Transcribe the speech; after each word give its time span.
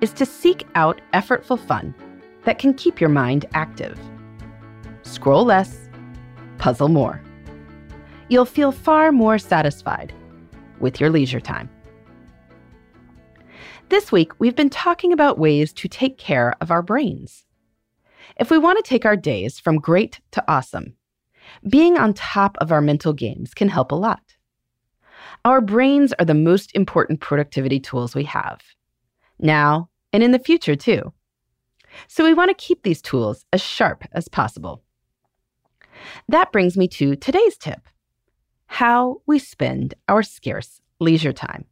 is 0.00 0.12
to 0.14 0.26
seek 0.26 0.66
out 0.74 1.00
effortful 1.12 1.58
fun 1.58 1.94
that 2.44 2.58
can 2.58 2.74
keep 2.74 3.00
your 3.00 3.10
mind 3.10 3.46
active. 3.52 3.98
Scroll 5.02 5.44
less, 5.44 5.88
puzzle 6.58 6.88
more. 6.88 7.20
You'll 8.28 8.44
feel 8.44 8.72
far 8.72 9.12
more 9.12 9.38
satisfied 9.38 10.12
with 10.78 11.00
your 11.00 11.10
leisure 11.10 11.40
time. 11.40 11.68
This 13.88 14.12
week, 14.12 14.32
we've 14.38 14.54
been 14.54 14.70
talking 14.70 15.12
about 15.12 15.38
ways 15.38 15.72
to 15.74 15.88
take 15.88 16.16
care 16.16 16.54
of 16.60 16.70
our 16.70 16.80
brains. 16.80 17.44
If 18.38 18.50
we 18.50 18.56
want 18.56 18.82
to 18.82 18.88
take 18.88 19.04
our 19.04 19.16
days 19.16 19.58
from 19.58 19.78
great 19.78 20.20
to 20.30 20.44
awesome, 20.46 20.94
being 21.68 21.98
on 21.98 22.14
top 22.14 22.56
of 22.60 22.70
our 22.70 22.80
mental 22.80 23.12
games 23.12 23.52
can 23.52 23.68
help 23.68 23.90
a 23.90 23.96
lot. 23.96 24.22
Our 25.44 25.60
brains 25.60 26.12
are 26.18 26.24
the 26.24 26.34
most 26.34 26.74
important 26.74 27.20
productivity 27.20 27.80
tools 27.80 28.14
we 28.14 28.24
have, 28.24 28.60
now 29.38 29.89
and 30.12 30.22
in 30.22 30.32
the 30.32 30.38
future, 30.38 30.76
too. 30.76 31.12
So 32.08 32.24
we 32.24 32.34
want 32.34 32.50
to 32.50 32.66
keep 32.66 32.82
these 32.82 33.02
tools 33.02 33.44
as 33.52 33.60
sharp 33.60 34.04
as 34.12 34.28
possible. 34.28 34.82
That 36.28 36.52
brings 36.52 36.76
me 36.76 36.88
to 36.88 37.16
today's 37.16 37.56
tip 37.56 37.80
how 38.66 39.20
we 39.26 39.38
spend 39.40 39.94
our 40.08 40.22
scarce 40.22 40.80
leisure 41.00 41.32
time. 41.32 41.64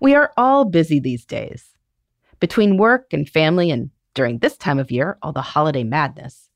We 0.00 0.14
are 0.14 0.32
all 0.36 0.64
busy 0.64 0.98
these 0.98 1.24
days. 1.24 1.76
Between 2.40 2.76
work 2.76 3.12
and 3.12 3.28
family, 3.28 3.70
and 3.70 3.90
during 4.14 4.38
this 4.38 4.56
time 4.56 4.80
of 4.80 4.90
year, 4.90 5.18
all 5.22 5.32
the 5.32 5.40
holiday 5.40 5.84
madness, 5.84 6.50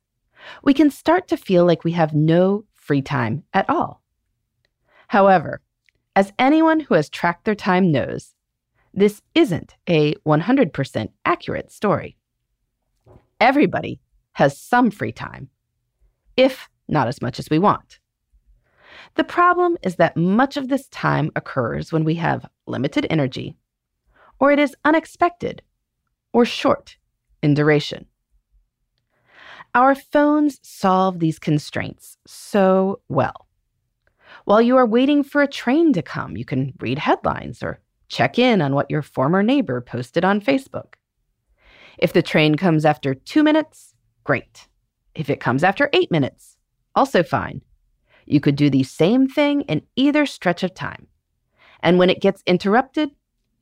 we 0.64 0.74
can 0.74 0.90
start 0.90 1.28
to 1.28 1.36
feel 1.36 1.64
like 1.64 1.84
we 1.84 1.92
have 1.92 2.14
no 2.14 2.64
free 2.74 3.02
time 3.02 3.44
at 3.55 3.68
all. 3.70 4.02
However, 5.06 5.60
as 6.16 6.33
anyone 6.38 6.80
who 6.80 6.94
has 6.94 7.08
tracked 7.08 7.44
their 7.44 7.55
time 7.55 7.92
knows, 7.92 8.34
this 8.94 9.22
isn't 9.34 9.74
a 9.88 10.14
100% 10.26 11.08
accurate 11.24 11.72
story. 11.72 12.16
Everybody 13.40 14.00
has 14.32 14.58
some 14.58 14.90
free 14.90 15.12
time, 15.12 15.48
if 16.36 16.68
not 16.88 17.08
as 17.08 17.22
much 17.22 17.38
as 17.38 17.48
we 17.50 17.58
want. 17.58 17.98
The 19.14 19.24
problem 19.24 19.76
is 19.82 19.96
that 19.96 20.17
much 20.17 20.56
of 20.56 20.68
this 20.68 20.89
time 20.89 21.30
occurs 21.36 21.92
when 21.92 22.05
we 22.05 22.14
have 22.17 22.46
limited 22.67 23.06
energy, 23.11 23.56
or 24.39 24.52
it 24.52 24.58
is 24.58 24.77
unexpected 24.84 25.62
or 26.33 26.44
short 26.44 26.96
in 27.42 27.55
duration. 27.55 28.06
Our 29.74 29.94
phones 29.94 30.58
solve 30.62 31.18
these 31.18 31.38
constraints 31.38 32.18
so 32.27 33.00
well. 33.08 33.48
While 34.44 34.61
you 34.61 34.77
are 34.77 34.86
waiting 34.86 35.22
for 35.22 35.42
a 35.42 35.48
train 35.48 35.92
to 35.94 36.02
come, 36.02 36.36
you 36.36 36.44
can 36.44 36.74
read 36.80 36.98
headlines 36.98 37.62
or 37.62 37.80
check 38.12 38.39
in 38.39 38.61
on 38.61 38.74
what 38.74 38.90
your 38.90 39.02
former 39.02 39.42
neighbor 39.42 39.80
posted 39.80 40.24
on 40.24 40.40
Facebook. 40.40 40.95
If 41.98 42.12
the 42.12 42.23
train 42.23 42.56
comes 42.56 42.84
after 42.84 43.14
two 43.14 43.42
minutes, 43.42 43.95
great. 44.23 44.68
If 45.14 45.30
it 45.30 45.40
comes 45.40 45.64
after 45.64 45.89
eight 45.95 46.11
minutes, 46.11 46.56
also 46.95 47.23
fine. 47.23 47.62
You 48.27 48.39
could 48.39 48.55
do 48.55 48.68
the 48.68 48.83
same 48.83 49.28
thing 49.28 49.62
in 49.62 49.83
either 49.96 50.27
stretch 50.27 50.62
of 50.62 50.74
time. 50.74 51.06
And 51.80 51.98
when 51.98 52.11
it 52.11 52.20
gets 52.20 52.42
interrupted, 52.46 53.11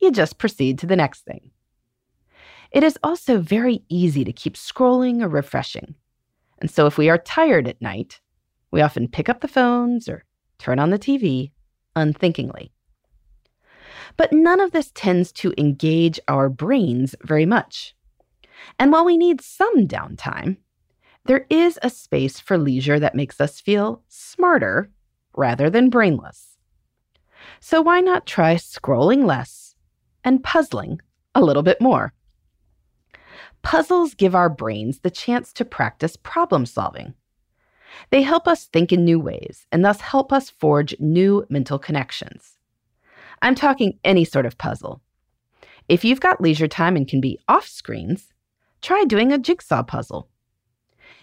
you 0.01 0.11
just 0.11 0.37
proceed 0.37 0.77
to 0.79 0.85
the 0.85 0.95
next 0.95 1.21
thing. 1.21 1.51
It 2.71 2.83
is 2.83 2.99
also 3.03 3.39
very 3.39 3.83
easy 3.89 4.23
to 4.25 4.33
keep 4.33 4.55
scrolling 4.55 5.23
or 5.23 5.29
refreshing. 5.29 5.95
And 6.59 6.69
so 6.69 6.85
if 6.87 6.97
we 6.97 7.09
are 7.09 7.17
tired 7.17 7.67
at 7.67 7.81
night, 7.81 8.19
we 8.69 8.81
often 8.81 9.07
pick 9.07 9.29
up 9.29 9.41
the 9.41 9.47
phones 9.47 10.09
or 10.09 10.25
turn 10.57 10.77
on 10.77 10.89
the 10.89 10.99
TV 10.99 11.51
unthinkingly. 11.95 12.71
But 14.17 14.33
none 14.33 14.59
of 14.59 14.71
this 14.71 14.91
tends 14.93 15.31
to 15.33 15.53
engage 15.57 16.19
our 16.27 16.49
brains 16.49 17.15
very 17.23 17.45
much. 17.45 17.95
And 18.79 18.91
while 18.91 19.05
we 19.05 19.17
need 19.17 19.41
some 19.41 19.87
downtime, 19.87 20.57
there 21.25 21.45
is 21.49 21.79
a 21.81 21.89
space 21.89 22.39
for 22.39 22.57
leisure 22.57 22.99
that 22.99 23.15
makes 23.15 23.39
us 23.39 23.59
feel 23.59 24.01
smarter 24.07 24.89
rather 25.35 25.69
than 25.69 25.89
brainless. 25.89 26.57
So 27.59 27.81
why 27.81 28.01
not 28.01 28.25
try 28.25 28.55
scrolling 28.55 29.25
less 29.25 29.75
and 30.23 30.43
puzzling 30.43 31.01
a 31.35 31.41
little 31.41 31.63
bit 31.63 31.79
more? 31.79 32.13
Puzzles 33.61 34.15
give 34.15 34.33
our 34.33 34.49
brains 34.49 34.99
the 34.99 35.11
chance 35.11 35.53
to 35.53 35.65
practice 35.65 36.15
problem 36.15 36.65
solving. 36.65 37.13
They 38.09 38.23
help 38.23 38.47
us 38.47 38.65
think 38.65 38.91
in 38.91 39.05
new 39.05 39.19
ways 39.19 39.67
and 39.71 39.85
thus 39.85 40.01
help 40.01 40.33
us 40.33 40.49
forge 40.49 40.95
new 40.99 41.45
mental 41.49 41.77
connections. 41.77 42.57
I'm 43.41 43.55
talking 43.55 43.99
any 44.03 44.23
sort 44.23 44.45
of 44.45 44.57
puzzle. 44.57 45.01
If 45.89 46.05
you've 46.05 46.19
got 46.19 46.41
leisure 46.41 46.67
time 46.67 46.95
and 46.95 47.07
can 47.07 47.21
be 47.21 47.39
off 47.47 47.67
screens, 47.67 48.33
try 48.81 49.03
doing 49.05 49.31
a 49.31 49.37
jigsaw 49.37 49.83
puzzle. 49.83 50.29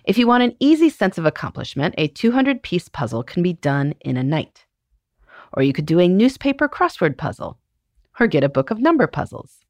If 0.05 0.19
you 0.19 0.27
want 0.27 0.43
an 0.43 0.57
easy 0.59 0.89
sense 0.89 1.19
of 1.19 1.27
accomplishment, 1.27 1.95
a 1.99 2.09
200 2.09 2.63
piece 2.63 2.89
puzzle 2.89 3.23
can 3.23 3.43
be 3.43 3.53
done 3.53 3.95
in 4.01 4.17
a 4.17 4.23
night. 4.23 4.67
Or 5.53 5.63
you 5.63 5.73
could 5.73 5.87
do 5.87 6.01
a 6.01 6.09
newspaper 6.09 6.69
crossword 6.69 7.17
puzzle, 7.17 7.59
or 8.19 8.27
get 8.27 8.45
a 8.45 8.49
book 8.49 8.71
of 8.71 8.81
number 8.81 9.07
puzzles. 9.07 9.65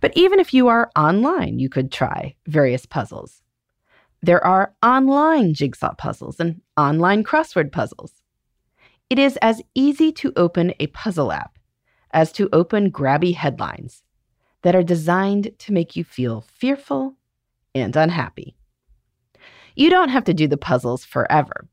But 0.00 0.12
even 0.16 0.40
if 0.40 0.52
you 0.52 0.68
are 0.68 0.90
online, 0.96 1.58
you 1.58 1.68
could 1.68 1.90
try 1.90 2.34
various 2.46 2.86
puzzles. 2.86 3.42
There 4.22 4.44
are 4.44 4.74
online 4.82 5.54
jigsaw 5.54 5.94
puzzles 5.94 6.38
and 6.40 6.60
online 6.76 7.24
crossword 7.24 7.72
puzzles. 7.72 8.19
It 9.10 9.18
is 9.18 9.36
as 9.42 9.60
easy 9.74 10.12
to 10.12 10.32
open 10.36 10.72
a 10.78 10.86
puzzle 10.86 11.32
app 11.32 11.58
as 12.12 12.30
to 12.32 12.48
open 12.52 12.92
grabby 12.92 13.34
headlines 13.34 14.04
that 14.62 14.76
are 14.76 14.84
designed 14.84 15.50
to 15.58 15.72
make 15.72 15.96
you 15.96 16.04
feel 16.04 16.42
fearful 16.42 17.16
and 17.74 17.96
unhappy. 17.96 18.54
You 19.74 19.90
don't 19.90 20.10
have 20.10 20.22
to 20.24 20.34
do 20.34 20.46
the 20.46 20.56
puzzles 20.56 21.04
forever, 21.04 21.68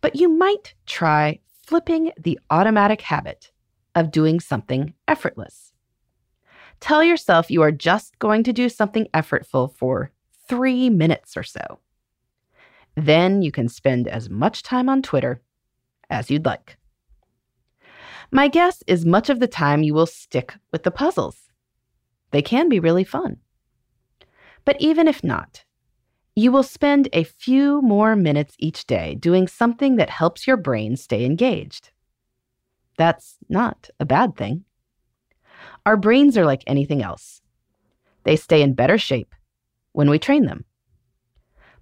but 0.00 0.16
you 0.16 0.28
might 0.28 0.74
try 0.86 1.38
flipping 1.64 2.10
the 2.18 2.40
automatic 2.50 3.02
habit 3.02 3.52
of 3.94 4.10
doing 4.10 4.40
something 4.40 4.92
effortless. 5.06 5.72
Tell 6.80 7.04
yourself 7.04 7.48
you 7.48 7.62
are 7.62 7.70
just 7.70 8.18
going 8.18 8.42
to 8.42 8.52
do 8.52 8.68
something 8.68 9.06
effortful 9.14 9.72
for 9.76 10.10
three 10.48 10.90
minutes 10.90 11.36
or 11.36 11.44
so. 11.44 11.78
Then 12.96 13.40
you 13.40 13.52
can 13.52 13.68
spend 13.68 14.08
as 14.08 14.28
much 14.28 14.64
time 14.64 14.88
on 14.88 15.00
Twitter 15.00 15.40
as 16.10 16.30
you'd 16.30 16.44
like. 16.44 16.76
My 18.30 18.48
guess 18.48 18.82
is 18.86 19.06
much 19.06 19.30
of 19.30 19.40
the 19.40 19.46
time 19.46 19.82
you 19.82 19.94
will 19.94 20.06
stick 20.06 20.54
with 20.72 20.82
the 20.82 20.90
puzzles. 20.90 21.50
They 22.30 22.42
can 22.42 22.68
be 22.68 22.80
really 22.80 23.04
fun. 23.04 23.38
But 24.64 24.80
even 24.80 25.06
if 25.06 25.22
not, 25.22 25.64
you 26.34 26.50
will 26.50 26.64
spend 26.64 27.08
a 27.12 27.22
few 27.22 27.80
more 27.82 28.16
minutes 28.16 28.56
each 28.58 28.86
day 28.86 29.14
doing 29.14 29.46
something 29.46 29.96
that 29.96 30.10
helps 30.10 30.46
your 30.46 30.56
brain 30.56 30.96
stay 30.96 31.24
engaged. 31.24 31.90
That's 32.96 33.36
not 33.48 33.90
a 34.00 34.04
bad 34.04 34.36
thing. 34.36 34.64
Our 35.86 35.96
brains 35.96 36.36
are 36.36 36.46
like 36.46 36.64
anything 36.66 37.02
else. 37.02 37.40
They 38.24 38.36
stay 38.36 38.62
in 38.62 38.74
better 38.74 38.98
shape 38.98 39.34
when 39.92 40.10
we 40.10 40.18
train 40.18 40.46
them. 40.46 40.64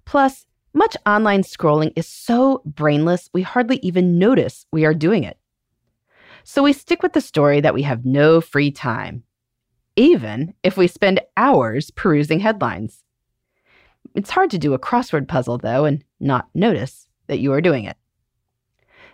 Plus, 0.05 0.45
much 0.73 0.97
online 1.05 1.43
scrolling 1.43 1.93
is 1.95 2.07
so 2.07 2.61
brainless, 2.65 3.29
we 3.33 3.41
hardly 3.41 3.79
even 3.83 4.17
notice 4.17 4.65
we 4.71 4.85
are 4.85 4.93
doing 4.93 5.23
it. 5.23 5.37
So 6.43 6.63
we 6.63 6.73
stick 6.73 7.03
with 7.03 7.13
the 7.13 7.21
story 7.21 7.61
that 7.61 7.73
we 7.73 7.83
have 7.83 8.05
no 8.05 8.41
free 8.41 8.71
time, 8.71 9.23
even 9.95 10.53
if 10.63 10.75
we 10.75 10.87
spend 10.87 11.21
hours 11.37 11.91
perusing 11.91 12.39
headlines. 12.39 13.03
It's 14.15 14.31
hard 14.31 14.51
to 14.51 14.57
do 14.57 14.73
a 14.73 14.79
crossword 14.79 15.27
puzzle, 15.27 15.57
though, 15.57 15.85
and 15.85 16.03
not 16.19 16.49
notice 16.53 17.07
that 17.27 17.39
you 17.39 17.53
are 17.53 17.61
doing 17.61 17.85
it. 17.85 17.97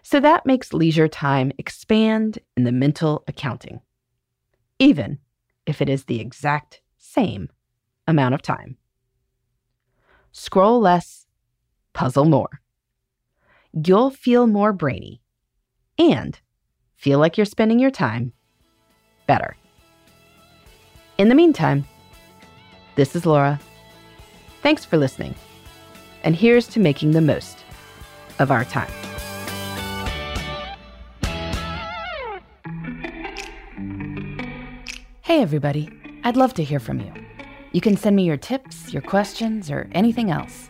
So 0.01 0.19
that 0.19 0.45
makes 0.45 0.73
leisure 0.73 1.07
time 1.07 1.51
expand 1.57 2.39
in 2.57 2.63
the 2.63 2.71
mental 2.71 3.23
accounting, 3.27 3.81
even 4.79 5.19
if 5.65 5.81
it 5.81 5.89
is 5.89 6.05
the 6.05 6.19
exact 6.19 6.81
same 6.97 7.49
amount 8.07 8.33
of 8.33 8.41
time. 8.41 8.77
Scroll 10.31 10.79
less, 10.79 11.27
puzzle 11.93 12.25
more. 12.25 12.61
You'll 13.73 14.09
feel 14.09 14.47
more 14.47 14.73
brainy 14.73 15.21
and 15.97 16.39
feel 16.95 17.19
like 17.19 17.37
you're 17.37 17.45
spending 17.45 17.79
your 17.79 17.91
time 17.91 18.33
better. 19.27 19.55
In 21.17 21.29
the 21.29 21.35
meantime, 21.35 21.85
this 22.95 23.15
is 23.15 23.25
Laura. 23.25 23.59
Thanks 24.61 24.85
for 24.85 24.97
listening. 24.97 25.35
And 26.23 26.35
here's 26.35 26.67
to 26.69 26.79
making 26.79 27.11
the 27.11 27.21
most 27.21 27.63
of 28.39 28.51
our 28.51 28.65
time. 28.65 28.91
Hey, 35.21 35.41
everybody. 35.41 35.89
I'd 36.23 36.35
love 36.35 36.53
to 36.55 36.63
hear 36.63 36.79
from 36.79 36.99
you. 36.99 37.13
You 37.71 37.81
can 37.81 37.95
send 37.95 38.15
me 38.15 38.23
your 38.23 38.35
tips, 38.35 38.91
your 38.91 39.01
questions, 39.03 39.69
or 39.69 39.87
anything 39.91 40.31
else. 40.31 40.69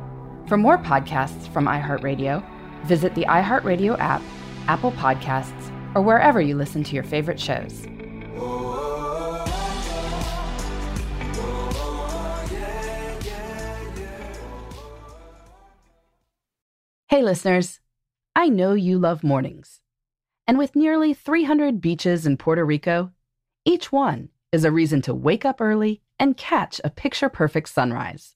For 0.51 0.57
more 0.57 0.77
podcasts 0.77 1.47
from 1.53 1.65
iHeartRadio, 1.65 2.43
visit 2.83 3.15
the 3.15 3.23
iHeartRadio 3.23 3.97
app, 3.99 4.21
Apple 4.67 4.91
Podcasts, 4.91 5.95
or 5.95 6.01
wherever 6.01 6.41
you 6.41 6.57
listen 6.57 6.83
to 6.83 6.93
your 6.93 7.05
favorite 7.05 7.39
shows. 7.39 7.85
Hey, 17.07 17.23
listeners. 17.23 17.79
I 18.35 18.49
know 18.49 18.73
you 18.73 18.99
love 18.99 19.23
mornings. 19.23 19.79
And 20.47 20.57
with 20.57 20.75
nearly 20.75 21.13
300 21.13 21.79
beaches 21.79 22.25
in 22.25 22.35
Puerto 22.35 22.65
Rico, 22.65 23.13
each 23.63 23.93
one 23.93 24.27
is 24.51 24.65
a 24.65 24.71
reason 24.71 25.01
to 25.03 25.15
wake 25.15 25.45
up 25.45 25.61
early 25.61 26.01
and 26.19 26.35
catch 26.35 26.81
a 26.83 26.89
picture 26.89 27.29
perfect 27.29 27.69
sunrise. 27.69 28.35